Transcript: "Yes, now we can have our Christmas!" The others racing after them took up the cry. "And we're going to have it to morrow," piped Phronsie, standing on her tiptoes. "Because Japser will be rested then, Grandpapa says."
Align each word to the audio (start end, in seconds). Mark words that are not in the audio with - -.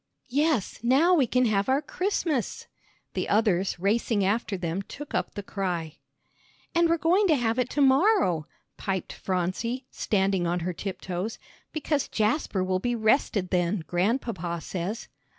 "Yes, 0.31 0.79
now 0.81 1.13
we 1.13 1.27
can 1.27 1.45
have 1.45 1.69
our 1.69 1.79
Christmas!" 1.79 2.65
The 3.13 3.29
others 3.29 3.77
racing 3.77 4.25
after 4.25 4.57
them 4.57 4.81
took 4.81 5.13
up 5.13 5.35
the 5.35 5.43
cry. 5.43 5.99
"And 6.73 6.89
we're 6.89 6.97
going 6.97 7.27
to 7.27 7.35
have 7.35 7.59
it 7.59 7.69
to 7.69 7.81
morrow," 7.81 8.47
piped 8.77 9.13
Phronsie, 9.13 9.85
standing 9.91 10.47
on 10.47 10.61
her 10.61 10.73
tiptoes. 10.73 11.37
"Because 11.71 12.07
Japser 12.09 12.65
will 12.65 12.79
be 12.79 12.95
rested 12.95 13.51
then, 13.51 13.83
Grandpapa 13.85 14.61
says." 14.61 15.07